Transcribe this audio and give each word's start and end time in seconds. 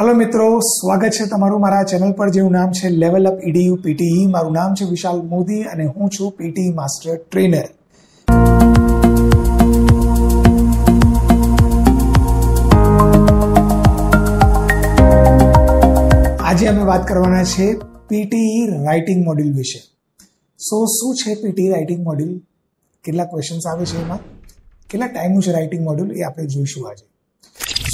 Hello 0.00 0.14
મિત્રો, 0.14 0.60
સ્વાગત 0.60 1.10
છે 1.10 1.26
તમારું 1.26 1.60
મારા 1.60 1.82
ચેનલ 1.82 2.12
પર 2.12 2.30
જેનું 2.30 2.50
નામ 2.52 2.70
છે 2.70 2.88
લેવલ 2.88 3.26
અપ 3.26 3.38
ઈડીયુ 3.46 3.76
પીટીઈ 3.76 4.26
મારું 4.26 4.52
નામ 4.52 4.74
છે 4.74 4.84
વિશાલ 4.84 5.22
મોદી 5.22 5.62
અને 5.62 5.84
હું 5.84 6.10
છું 6.10 6.32
પીટી 6.32 6.72
માસ્ટર 6.74 7.16
ટ્રેનર 7.16 7.64
આજે 16.40 16.66
અમે 16.66 16.82
વાત 16.82 17.08
કરવાના 17.08 17.44
છે 17.44 17.74
પીટીઈ 18.08 18.66
રાઇટિંગ 18.66 19.24
મોડ્યુલ 19.24 19.56
વિશે. 19.56 19.78
સો 20.58 20.84
શું 20.84 21.14
છે 21.14 21.34
પીટીઈ 21.34 21.68
રાઇટિંગ 21.68 22.02
મોડ્યુલ 22.04 22.40
કેટલા 23.04 23.24
ક્વેશ્ચન્સ 23.24 23.66
આવે 23.66 23.84
છે 23.84 24.02
એમાં? 24.02 24.18
કેટલા 24.90 25.06
ટાઈમનું 25.06 25.42
છે 25.42 25.52
રાઇટિંગ 25.52 25.84
મોડ્યુલ 25.84 26.18
એ 26.18 26.22
આપણે 26.22 26.46
જોઈશું 26.46 26.88
આજે. 26.88 27.06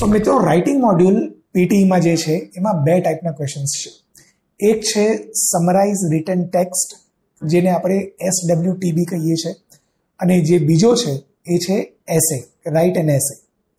સો 0.00 0.06
મિત્રો 0.06 0.38
રાઇટિંગ 0.38 0.80
મોડ્યુલ 0.80 1.41
પીટીઈમાં 1.54 2.00
જે 2.00 2.16
છે, 2.16 2.34
એમાં 2.56 2.82
બે 2.84 3.00
ટાઈપના 3.00 3.32
ક્વેશ્ચન્સ 3.32 3.72
છે. 3.80 3.90
એક 4.60 4.80
છે 4.80 5.32
સમરાઇઝ 5.32 6.02
રિટર્ન 6.12 6.44
ટેક્સ્ટ 6.44 6.90
જેને 7.42 7.70
આપણે 7.70 7.98
એસ 8.28 8.36
ડબલ્યુ 8.48 8.74
ટીબી 8.74 9.04
કહીએ 9.04 9.34
છીએ 9.34 9.54
અને 10.20 10.40
જે 10.40 10.58
બીજો 10.58 10.94
છે, 10.94 11.12
એ 11.46 11.58
છે 11.58 11.76
essay 12.08 12.38
write 12.66 12.96
and 12.96 13.10
essay 13.10 13.34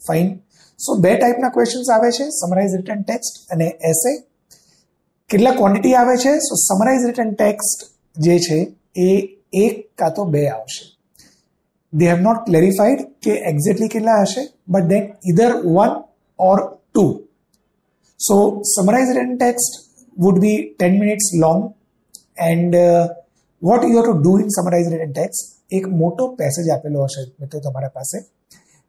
fine 0.08 0.40
so 0.80 0.96
બે 0.96 1.16
ટાઈપના 1.16 1.50
ક્વેશ્ચન્સ 1.50 1.90
આવે 1.90 2.12
છે 2.12 2.30
સમરાઇઝ 2.30 2.76
રિટર્ન 2.76 3.02
ટેક્સ્ટ 3.02 3.52
અને 3.52 3.66
એસે 3.66 4.12
કેટલા 5.30 5.52
ક્વોન્ટિટી 5.52 5.94
આવે 5.94 6.18
છે? 6.18 6.34
સો 6.40 6.56
સમરાઇઝ 6.56 7.06
રિટર્ન 7.06 7.34
ટેક્સ્ટ 7.34 7.80
જે 8.18 8.40
છે, 8.40 8.60
એ 8.96 9.10
એક 9.54 9.98
કાં 9.98 10.14
તો 10.14 10.26
બે 10.26 10.48
આવશે. 10.48 10.84
દે 11.94 12.06
હેવ 12.06 12.20
નોટ 12.20 12.46
ક્લેરિફાઈડ 12.46 13.02
કે 13.22 13.32
એક્ઝેક્ટલી 13.32 13.88
કેટલા 13.88 14.22
હશે 14.22 14.48
but 14.68 14.88
then 14.88 15.04
either 15.26 15.52
one 15.66 15.92
or 16.40 16.60
two. 16.94 17.23
So 18.20 18.62
summarized 18.64 19.16
written 19.16 19.38
text 19.38 19.84
would 20.18 20.42
be 20.42 20.76
10 20.80 21.00
minutes 21.00 21.32
long. 21.36 21.74
And 22.38 22.76
uh, 22.76 23.08
what 23.62 23.84
you 23.84 23.98
have 23.98 24.06
to 24.06 24.24
do 24.24 24.38
in 24.38 24.50
summarized 24.50 24.92
written 24.92 25.14
text 25.14 25.54
એક 25.72 25.88
મોટો 25.88 26.28
પેસેજ 26.28 26.70
આપેલો 26.70 27.04
હશે 27.04 27.32
મિત્રો 27.40 27.60
તમારા 27.60 27.88
પાસે. 27.88 28.20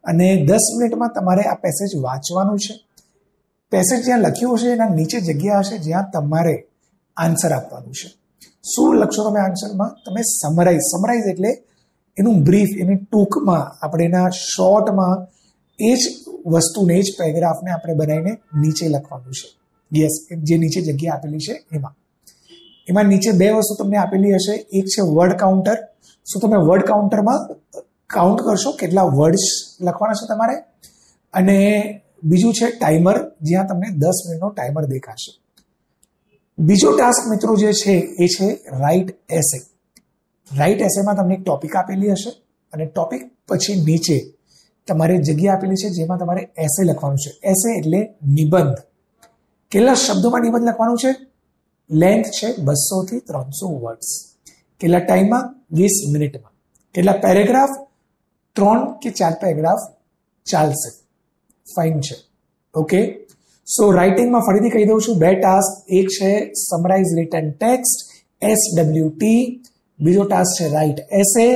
અને 0.05 0.45
દસ 0.47 0.65
મિનિટમાં 0.79 1.13
તમારે 1.15 1.43
આ 1.43 1.55
પેસેજ 1.55 1.97
વાંચવાનું 1.97 2.59
છે. 2.59 2.75
પેસેજ 3.71 4.05
જ્યાં 4.05 4.19
લખ્યું 4.19 4.55
હશે 4.55 4.69
એના 4.69 4.89
નીચે 4.89 5.21
જગ્યા 5.21 5.59
હશે 5.59 5.79
જ્યાં 5.79 6.11
તમારે 6.11 6.67
આન્સર 7.17 7.53
આપવાનું 7.53 7.93
છે. 7.93 8.09
શું 8.75 8.95
લખશો 8.95 9.31
તમે 9.31 9.41
આન્સરમાં 9.41 9.91
તમે 10.07 10.23
સમરાઈઝ 10.23 10.79
સમરાઈઝ 10.79 11.25
એટલે 11.27 11.49
એનું 12.19 12.43
બ્રીફ 12.43 12.69
એની 12.81 12.97
ટૂંકમાં 12.97 13.79
આપણે 13.83 14.05
એના 14.05 14.29
શોર્ટમાં 14.29 15.27
એ 15.81 15.95
જ 15.95 15.99
વસ્તુને 16.47 17.03
જ 17.03 17.05
પેરેગ્રાફને 17.19 17.71
આપણે 17.71 17.95
બનાવીને 17.95 18.31
નીચે 18.55 18.89
લખવાનું 18.89 19.33
છે. 19.33 19.59
યસ 20.01 20.27
જે 20.43 20.59
નીચે 20.59 20.81
જગ્યા 20.81 21.15
આપેલી 21.15 21.39
છે 21.39 21.65
એમાં. 21.73 21.95
એમાં 22.89 23.05
નીચે 23.05 23.31
બે 23.31 23.51
વસ્તુ 23.51 23.85
તમને 23.85 23.97
આપેલી 23.97 24.35
હશે. 24.35 24.55
એક 24.73 24.85
છે 24.85 25.03
વર્ડ 25.03 25.33
કાઉન્ટર 25.33 25.75
શું 26.33 26.43
તમે 26.43 26.57
વર્ડ 26.57 26.85
કાઉન્ટરમાં 26.85 27.57
કાઉન્ટ 28.07 28.41
કરશો 28.41 28.73
કેટલા 28.73 29.03
વર્ડ્સ 29.03 29.77
લખવાના 29.81 30.13
છે 30.13 30.27
તમારે? 30.29 30.55
અને 31.33 32.01
બીજું 32.25 32.53
છે 32.53 32.71
ટાઈમર 32.71 33.31
જ્યાં 33.43 33.67
તમને 33.67 33.89
દસ 33.97 34.23
મિનિટનો 34.29 34.49
ટાઈમર 34.49 34.85
દેખાશે. 34.85 35.41
બીજો 36.59 36.97
ટાસ્ક 36.97 37.31
મિત્રો 37.31 37.57
જે 37.57 37.73
છે 37.73 37.93
એ 37.93 38.27
છે 38.27 38.55
રાઇટ 38.55 39.33
એસે 39.33 39.75
રાઇટ 40.57 40.81
એસેમાં 40.81 41.15
તમને 41.15 41.35
એક 41.35 41.43
ટોપિક 41.43 41.77
આપેલી 41.77 42.11
હશે 42.11 42.31
અને 42.73 42.87
ટોપિક 42.87 43.31
પછી 43.49 43.75
નીચે 43.75 44.34
તમારે 44.87 45.19
જગ્યા 45.19 45.55
આપેલી 45.55 45.75
છે 45.75 45.89
જેમાં 45.89 46.19
તમારે 46.19 46.43
એસે 46.43 46.85
લખવાનું 46.85 47.19
છે. 47.19 47.31
એસે 47.49 47.79
એટલે 47.79 48.01
નિબંધ. 48.33 48.77
કેટલા 49.71 49.95
શબ્દોમાં 49.95 50.41
નિબંધ 50.41 50.65
લખવાનું 50.65 50.99
છે? 50.99 51.15
લેન્થ 51.91 52.27
છે 52.27 52.57
બસો 52.57 53.05
થી 53.05 53.19
ત્રણસો 53.19 53.69
વર્ડ્સ 53.79 54.11
કેટલા 54.81 54.99
ટાઈમમાં? 54.99 55.55
વીસ 55.73 55.97
મિનિટમાં. 56.13 56.53
કેટલા 56.95 57.13
પેરેગ્રાફ 57.13 57.71
ત્રણ 58.57 58.99
કે 58.99 59.11
ચાર 59.11 59.33
પેરેગ્રાફ 59.33 59.95
ચાલશે. 60.45 60.91
ફાઇન 61.77 62.01
છે. 62.01 62.17
ઓકે 62.75 63.27
સો 63.67 63.91
રાઇટિંગમાં 63.91 64.41
ફરીથી 64.41 64.71
કહી 64.71 64.85
દઉં 64.85 65.01
છું. 65.01 65.19
બે 65.19 65.35
ટાસ્ક 65.35 65.93
એક 65.93 66.07
છે 66.09 66.53
summarize 66.53 67.07
written 67.17 67.51
text 67.51 67.99
S 68.45 68.63
W 68.79 69.09
T 69.09 69.63
બીજો 70.01 70.25
ટાસ્ક 70.25 70.63
છે 70.63 70.69
write 70.69 70.99
essay 71.13 71.47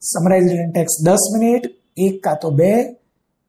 summarize 0.00 0.50
written 0.50 0.70
text 0.70 0.92
દસ 1.04 1.24
મિનિટ. 1.38 1.62
એક 1.96 2.22
કાં 2.22 2.38
તો 2.42 2.50
બે, 2.50 2.72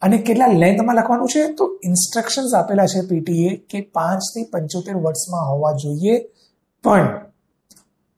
અને 0.01 0.17
કેટલા 0.17 0.47
લેન્થમાં 0.47 0.95
લખવાનું 0.95 1.27
છે? 1.27 1.53
તો 1.53 1.79
ઇન્સ્ટ્રક્શન્સ 1.83 2.53
આપેલા 2.53 2.85
છે 2.85 3.01
પીટીએ 3.01 3.55
કે 3.55 3.81
પાંચથી 3.81 4.43
પંચોતેર 4.43 4.95
વર્ડ્સમાં 4.95 5.49
હોવા 5.51 5.71
જોઈએ. 5.71 6.15
પણ 6.83 7.07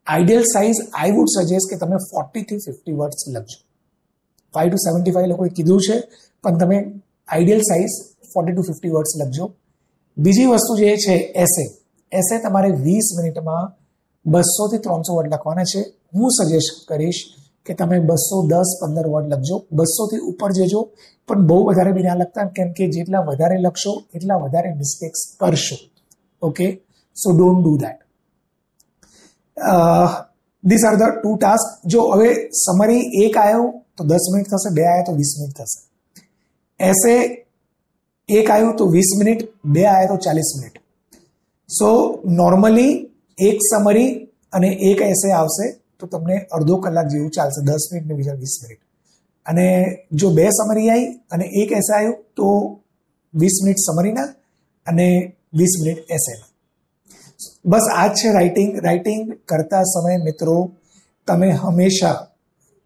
ideal 0.08 0.44
size 0.44 0.76
I 0.94 1.12
would 1.12 1.28
suggest 1.28 1.70
કે 1.70 1.78
તમે 1.78 1.96
ફોર્ટીથી 1.96 2.58
ફિફ્ટી 2.58 2.92
વર્ડ્સ 2.92 3.24
લખજો. 3.28 3.58
ફાઈવ 4.54 4.70
ટુ 4.70 4.78
સેવન્ટી 4.78 5.12
ફાઈવ 5.12 5.28
લોકોએ 5.28 5.50
કીધું 5.50 5.80
છે, 5.80 5.98
પણ 6.44 6.58
તમે 6.58 6.78
ideal 7.28 7.62
size 7.62 7.96
forty 8.34 8.54
to 8.54 8.62
fifty 8.62 8.90
words 8.90 9.14
લખજો. 9.20 9.52
બીજી 10.18 10.46
વસ્તુ 10.46 10.78
જે 10.78 10.98
છે 10.98 11.16
એસે 11.44 11.64
એસે 12.12 12.36
તમારે 12.40 12.70
વીસ 12.72 13.08
મિનિટમાં 13.18 13.72
બસોથી 14.26 14.78
ત્રણસો 14.78 15.16
વર્ડ 15.16 15.34
લખવાના 15.34 15.64
છે. 15.64 15.82
હું 16.14 16.30
સજેસ્ટ 16.30 16.88
કરીશ 16.88 17.22
કે 17.66 17.74
તમે 17.74 18.00
બસો 18.00 18.38
દસ, 18.52 18.70
પંદર 18.82 19.08
વર્ડ 19.14 19.34
લખજો. 19.34 19.58
બસોથી 19.72 20.26
ઉપર 20.32 20.52
જજો. 20.52 20.82
પણ 21.28 21.48
બહુ 21.48 21.58
વધારે 21.68 21.92
બી 21.92 22.04
ના 22.04 22.16
લખતા, 22.16 22.46
કેમ 22.56 22.70
કે 22.78 22.84
જેટલા 22.88 23.22
વધારે 23.22 23.58
લખશો, 23.62 23.94
એટલા 24.16 24.38
વધારે 24.44 24.70
મિસ્ટેક્સ 24.76 25.20
કરશો. 25.40 25.78
Okay 26.42 26.68
so 27.16 27.32
don't 27.32 27.62
do 27.64 27.74
that 27.78 28.00
this 30.64 30.84
are 30.86 30.96
the 31.02 31.12
two 31.22 31.36
task 31.38 31.68
જો 31.86 32.02
હવે 32.14 32.30
સમરી 32.66 33.04
એક 33.24 33.38
આવ્યો 33.38 33.66
તો 33.98 34.04
દસ 34.04 34.26
મિનિટ 34.34 34.50
થશે. 34.52 34.70
બે 34.78 34.84
આવ્યો 34.88 35.06
તો 35.08 35.14
વીસ 35.20 35.32
મિનિટ 35.40 35.56
થશે. 35.60 35.80
એસે 36.80 37.14
એક 38.30 38.50
આવ્યું 38.50 38.76
તો 38.76 38.86
વીસ 38.96 39.10
મિનિટ. 39.20 39.42
બે 39.66 39.84
આવ્યા 39.86 40.12
તો 40.12 40.18
ચાલીસ 40.26 40.50
મિનિટ. 40.58 40.76
સો 41.70 41.90
નોર્મલી 42.26 42.94
એક 43.38 43.58
સમરી 43.72 44.10
અને 44.56 44.70
એક 44.90 45.00
એસે 45.02 45.30
આવશે. 45.32 45.66
તો 46.00 46.08
તમને 46.08 46.36
અડધો 46.56 46.76
કલાક 46.84 47.08
જેવું 47.14 47.32
ચાલશે, 47.32 47.62
દસ 47.68 47.86
મિનિટ 47.92 48.08
ને 48.10 48.14
બીજા 48.20 48.38
વીસ 48.44 48.56
મિનિટ. 48.64 48.82
અને 49.46 49.66
જો 50.12 50.28
બે 50.38 50.46
સમરી 50.50 50.90
આવી 50.90 51.10
અને 51.32 51.46
એક 51.62 51.70
એસે 51.80 51.92
આવ્યું 51.96 52.18
તો 52.38 52.48
વીસ 53.34 53.56
મિનિટ 53.64 53.82
સમરીના 53.88 54.30
અને 54.88 55.08
વીસ 55.60 55.74
મિનિટ 55.82 56.00
એસેના 56.18 56.48
બસ 57.66 57.86
આ 57.96 58.08
જ 58.08 58.14
છે 58.20 58.28
રાઇટિંગ 58.38 58.72
રાઇટિંગ 58.86 59.22
કરતા 59.50 59.84
સમય 59.94 60.18
મિત્રો, 60.28 60.58
તમે 61.28 61.50
હંમેશા 61.62 62.18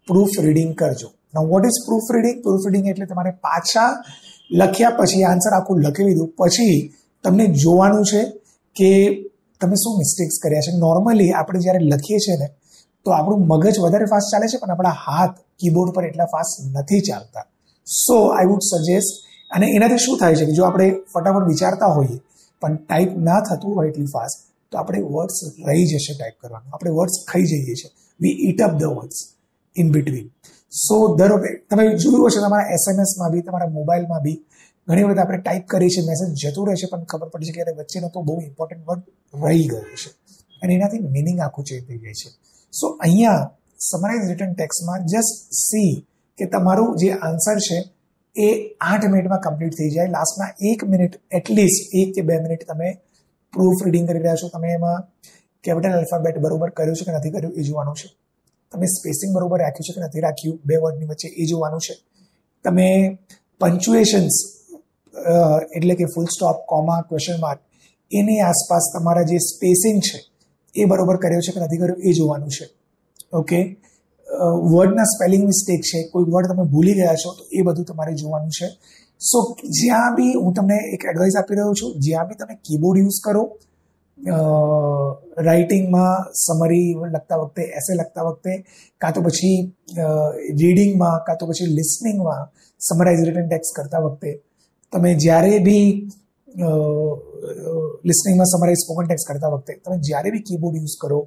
પ્રૂફ 0.08 0.34
રીડિંગ 0.44 0.72
કરજો. 0.80 1.08
ના 1.34 1.44
what 1.50 1.64
is 1.68 1.78
proof 1.86 2.08
reading 2.14 2.38
proof 2.44 2.64
reading 2.66 2.86
એટલે 2.90 3.06
તમારે 3.06 3.32
પાછા 3.46 3.90
લખ્યા 4.60 4.96
પછી 4.98 5.24
આન્સર 5.30 5.52
આખું 5.58 5.78
લખી 5.84 6.06
લીધું. 6.08 6.28
પછી 6.38 6.74
તમને 7.24 7.44
જોવાનું 7.62 8.04
છે 8.10 8.20
કે 8.76 8.90
તમે 9.60 9.76
શું 9.82 9.94
મિસ્ટેક્સ 10.00 10.36
કર્યા 10.42 10.64
છે. 10.66 10.72
નોર્મલી 10.84 11.30
આપણે 11.32 11.60
જ્યારે 11.64 11.80
લખીએ 11.92 12.18
છીએ 12.24 12.36
ને 12.42 12.48
તો 13.04 13.10
આપણું 13.10 13.40
મગજ 13.50 13.76
વધારે 13.84 14.06
ફાસ્ટ 14.12 14.32
ચાલે 14.32 14.46
છે, 14.50 14.58
પણ 14.62 14.72
આપણા 14.74 14.96
હાથ 15.06 15.36
કીબોર્ડ 15.60 15.94
પર 15.96 16.04
એટલા 16.10 16.28
ફાસ્ટ 16.34 16.54
નથી 16.76 17.02
ચાલતા. 17.08 17.44
સો 17.86 18.16
આઈ 18.36 18.48
વુડ 18.50 18.64
સજેસ્ટ 18.70 19.12
અને 19.50 19.66
એનાથી 19.76 20.02
શું 20.06 20.16
થાય 20.20 20.36
છે 20.38 20.46
કે 20.48 20.52
જો 20.58 20.64
આપણે 20.64 20.86
ફટાફટ 21.12 21.46
વિચારતા 21.52 21.90
હોઈએ, 21.96 22.18
પણ 22.62 22.76
ટાઈપ 22.86 23.12
ના 23.26 23.40
થતું 23.40 23.76
હોય 23.76 23.88
એટલી 23.90 24.10
ફાસ્ટ 24.16 24.38
તો 24.70 24.74
આપણે 24.78 25.00
વર્ડ્સ 25.14 25.38
રહી 25.68 25.84
જશે 25.90 26.12
ટાઈપ 26.18 26.36
કરવાનું. 26.42 26.70
આપણે 26.72 26.90
વર્ડ્સ 26.98 27.16
ખાઈ 27.30 27.46
જઈએ 27.50 27.74
છીએ. 27.80 27.90
We 28.20 28.34
eat 28.48 28.60
up 28.66 28.72
the 28.80 28.90
words 28.96 29.18
in 29.76 29.88
between 29.94 30.26
so 30.72 30.96
દર 31.18 31.32
તમે 31.70 31.84
જોયું 32.02 32.26
હશે 32.30 32.40
તમારા 32.44 32.72
એસએમએસમાં 32.76 33.30
બી, 33.32 33.42
તમારા 33.46 33.70
મોબાઈલમાં 33.78 34.22
બી, 34.22 34.38
ઘણી 34.88 35.04
વખત 35.04 35.20
આપણે 35.22 35.38
ટાઈપ 35.42 35.66
કરીએ 35.72 35.90
છીએ 35.94 36.06
મેસેજ 36.08 36.30
જતું 36.42 36.66
રહે 36.68 36.74
છે, 36.80 36.86
પણ 36.92 37.04
ખબર 37.10 37.28
પડી 37.34 37.52
છે 37.56 37.64
કે 37.64 37.74
વચ્ચેનો 37.78 38.08
તો 38.14 38.22
બહુ 38.28 38.34
ઇમ્પોર્ટન્ટ 38.48 38.82
વર્ડ 38.88 39.02
રહી 39.44 39.66
ગયો 39.70 39.84
છે. 40.00 40.10
અને 40.62 40.72
એનાથી 40.74 41.02
મિનિંગ 41.16 41.38
આખું 41.40 41.64
ચેન્જ 41.64 41.86
થઈ 41.88 42.00
જાય 42.04 42.18
છે. 42.20 42.28
સો 42.78 42.86
અહીંયા 43.04 43.42
સમરાઇઝ 43.88 44.26
રિટર્ન 44.30 44.52
ટેક્સમાં 44.54 45.00
જસ્ટ 45.12 45.58
સી 45.60 45.92
કે 46.38 46.44
તમારું 46.54 46.90
જે 47.00 47.10
આન્સર 47.26 47.56
છે, 47.66 47.78
એ 48.36 48.48
આઠ 48.90 49.06
મિનિટમાં 49.12 49.42
કમ્પ્લીટ 49.46 49.74
થઈ 49.78 49.90
જાય. 49.94 50.14
લાસ્ટના 50.16 50.50
એક 50.70 50.80
મિનિટ 50.92 51.14
એટલીસ્ટ 51.38 51.82
એક 52.00 52.08
કે 52.16 52.22
બે 52.28 52.34
મિનિટ 52.44 52.62
તમે 52.70 52.88
પ્રૂફ 53.54 53.80
રીડિંગ 53.84 54.06
કરી 54.08 54.22
રહ્યા 54.24 54.40
છો. 54.40 54.48
તમે 54.54 54.68
એમાં 54.78 54.98
કેપિટલ 55.64 55.94
આલ્ફાબેટ 55.98 56.36
બરોબર 56.44 56.70
કર્યું 56.78 56.96
છે 56.98 57.04
કે 57.06 57.12
નથી 57.16 57.34
કર્યું 57.34 57.54
એ 57.60 57.62
જોવાનું 57.68 57.96
છે. 58.00 58.08
તમે 58.72 58.86
સ્પેસિંગ 58.96 59.30
બરોબર 59.36 59.58
રાખ્યું 59.64 59.86
છે 59.86 59.92
કે 59.96 60.00
નથી 60.06 60.24
રાખ્યું, 60.26 60.56
બે 60.68 60.74
વર્ડની 60.82 61.08
વચ્ચે 61.10 61.28
એ 61.42 61.44
જોવાનું 61.50 61.82
છે. 61.86 61.94
તમે 62.64 62.88
પંચ્યુએશન્સ 63.60 64.36
એટલે 65.76 65.94
કે 65.98 66.06
full 66.12 66.28
stop 66.34 66.58
comma 66.70 67.00
question 67.08 67.38
mark 67.44 67.60
એની 68.10 68.40
આસપાસ 68.48 68.86
તમારા 68.94 69.28
જે 69.30 69.38
સ્પેસિંગ 69.50 69.98
છે 70.06 70.18
એ 70.74 70.82
બરોબર 70.90 71.16
કર્યો 71.22 71.42
છે 71.46 71.52
કે 71.54 71.60
નથી 71.60 71.80
કર્યો 71.82 71.98
એ 72.08 72.10
જોવાનું 72.18 72.50
છે. 72.56 72.66
ઓકે 73.32 73.58
વર્ડના 74.72 75.08
સ્પેલિંગ 75.12 75.44
મિસ્ટેક 75.50 75.82
છે, 75.90 75.98
કોઈ 76.12 76.26
વર્ડ 76.32 76.48
તમે 76.50 76.64
ભૂલી 76.72 76.96
ગયા 77.00 77.20
છો, 77.22 77.30
તો 77.38 77.42
એ 77.52 77.60
બધું 77.66 77.84
તમારે 77.88 78.12
જોવાનું 78.22 78.52
છે. 78.58 78.68
સો 79.20 79.38
જ્યાં 79.78 80.16
બી 80.16 80.32
હું 80.42 80.52
તમને 80.56 80.78
એક 80.94 81.02
એડવાઇસ 81.10 81.36
આપી 81.38 81.56
રહ્યો 81.58 81.74
છું, 81.80 81.90
જ્યાં 82.04 82.26
બી 82.28 82.38
તમે 82.40 82.54
કીબોર્ડ 82.66 82.98
યુઝ 83.02 83.20
કરો 83.26 83.44
રાઇટિંગમાં 85.46 86.16
સમરી 86.44 86.88
લખતા 87.14 87.38
વખતે 87.42 87.62
એસે 87.78 87.92
લખતા 88.00 88.24
વખતે, 88.28 88.52
કાં 89.00 89.12
તો 89.14 89.20
પછી 89.26 89.58
રીડિંગમાં 90.60 91.16
કાં 91.26 91.36
તો 91.38 91.44
પછી 91.50 91.70
લિસનિંગમાં 91.78 92.42
સમરાઇઝ 92.80 93.22
રિટન 93.26 93.48
ટેક્સ 93.48 93.70
કરતા 93.76 94.02
વખતે, 94.06 94.30
તમે 94.92 95.10
જ્યારે 95.24 95.52
બી 95.66 95.86
લિસનિંગમાં 98.08 98.48
તમારે 98.52 98.74
સ્પોકન 98.74 99.06
ટેક્સ 99.06 99.24
કરતા 99.28 99.50
વખતે 99.54 99.72
તમે 99.84 99.96
જ્યારે 99.98 100.30
બી 100.30 100.44
કીબોર્ડ 100.48 100.76
યુઝ 100.76 100.96
કરો 101.00 101.20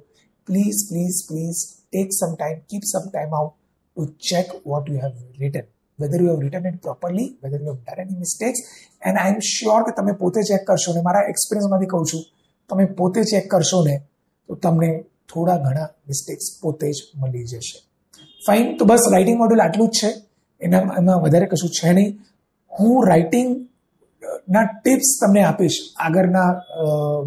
please 0.48 0.80
please 0.90 1.18
please 1.28 1.60
take 1.92 2.08
some 2.18 2.32
time 2.34 2.58
keep 2.70 2.82
some 2.92 3.04
time 3.08 3.34
out 3.38 3.54
to 3.96 4.02
check 4.28 4.48
what 4.66 4.88
you 4.90 5.00
have 5.04 5.14
written 5.42 5.66
whether 5.98 6.20
you 6.22 6.30
have 6.32 6.40
written 6.46 6.68
it 6.70 6.80
properly 6.82 7.28
whether 7.42 7.60
you 7.62 7.74
have 7.74 7.80
done 7.84 8.00
any 8.00 8.18
mistakes 8.24 8.58
and 9.06 9.18
I 9.18 9.34
am 9.34 9.40
sure 9.40 9.82
કે 9.82 9.92
તમે 9.96 10.12
પોતે 10.12 10.40
check 10.42 10.64
કરશો 10.66 10.94
ને, 10.94 11.02
મારા 11.02 11.28
એક્સપિરિયન્સમાંથી 11.32 11.86
કહું 11.86 12.04
છું, 12.12 12.22
તમે 12.70 12.84
પોતે 12.84 13.20
ચેક 13.22 13.50
કરશો 13.50 13.84
ને, 13.84 13.96
તો 14.48 14.54
તમને 14.54 14.90
થોડા 15.32 15.58
ઘણા 15.58 15.88
મિસ્ટેક્સ 16.08 16.46
પોતે 16.62 16.86
જ 16.92 16.98
મળી 17.20 17.44
જશે. 17.44 17.76
ફાઇન 18.46 18.76
તો 18.78 18.84
બસ 18.84 19.04
રાઇટિંગ 19.12 19.38
મોડ્યુલ 19.38 19.60
આટલું 19.60 19.88
જ 19.88 19.98
છે. 20.00 20.10
એના, 20.60 20.82
એમાં 20.98 21.22
વધારે 21.22 21.46
કશું 21.46 21.70
છે 21.70 21.92
નહીં. 21.92 22.10
હું 22.72 23.06
રાઇટિંગ 23.06 23.67
ના 24.48 24.64
ટિપ્સ 24.72 25.10
તમને 25.20 25.42
આપીશ 25.50 25.78
આગળના 26.06 26.48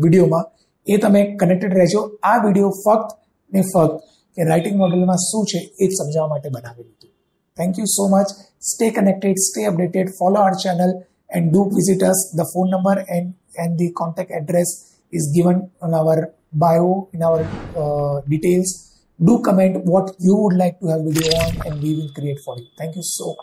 વિડીયોમાં 0.03 0.49
એ 0.87 0.97
તમે 1.05 1.21
કનેક્ટેડ 1.43 1.77
રહેજો 1.81 2.01
આ 2.31 2.37
વીડિયો 2.45 2.73
ફક્ત 2.83 3.09
ને 3.55 3.63
ફક્ત 3.71 3.95
કે 4.37 4.49
રાઇટિંગ 4.51 4.77
મોડ્યુલમાં 4.83 5.23
શું 5.29 5.49
છે 5.53 5.59
એ 5.83 5.93
સમજાવવા 5.99 6.31
માટે 6.33 6.53
બનાવેલું 6.55 6.91
હતું 6.91 7.11
Thank 7.57 7.77
you 7.77 7.87
so 7.87 8.07
much. 8.07 8.29
Stay 8.59 8.91
connected, 8.91 9.37
stay 9.37 9.63
updated, 9.63 10.07
follow 10.17 10.41
our 10.41 10.55
channel 10.55 10.91
and 11.29 11.51
do 11.53 11.69
visit 11.69 12.01
us. 12.01 12.19
The 12.35 12.49
phone 12.53 12.69
number 12.69 13.05
and, 13.07 13.33
and 13.55 13.77
the 13.77 13.91
contact 13.91 14.31
address 14.31 14.69
is 15.13 15.31
given 15.35 15.69
on 15.81 15.93
our 15.93 16.33
bio, 16.53 17.09
in 17.13 17.21
our 17.21 17.41
uh, 17.75 18.21
details. 18.27 18.71
Do 19.19 19.41
comment 19.43 19.83
what 19.85 20.15
you 20.19 20.35
would 20.35 20.57
like 20.57 20.79
to 20.79 20.87
have 20.87 21.01
video 21.03 21.29
on 21.37 21.67
and 21.67 21.81
we 21.81 21.93
will 21.95 22.11
create 22.13 22.39
for 22.43 22.57
you. 22.57 22.67
Thank 22.77 22.95
you 22.95 23.03
so. 23.03 23.35